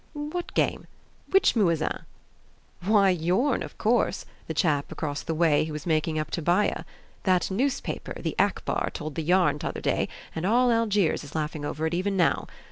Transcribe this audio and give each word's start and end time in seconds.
"What 0.13 0.55
game? 0.55 0.87
Which 1.29 1.55
muezzin?" 1.55 2.05
"Why 2.83 3.11
your'n, 3.11 3.61
of 3.61 3.77
course! 3.77 4.25
The 4.47 4.55
chap 4.55 4.91
across 4.91 5.21
the 5.21 5.35
way 5.35 5.65
who 5.65 5.75
is 5.75 5.85
making 5.85 6.17
up 6.17 6.31
to 6.31 6.41
Baya. 6.41 6.85
That 7.21 7.51
newspaper, 7.51 8.15
the 8.19 8.33
Akbar, 8.39 8.89
told 8.95 9.13
the 9.13 9.21
yarn 9.21 9.59
t'other 9.59 9.79
day, 9.79 10.09
and 10.33 10.43
all 10.43 10.71
Algiers 10.71 11.23
is 11.23 11.35
laughing 11.35 11.63
over 11.63 11.85
it 11.85 11.93
even 11.93 12.17
now. 12.17 12.47